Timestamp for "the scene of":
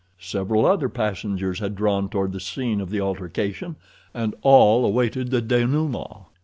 2.31-2.89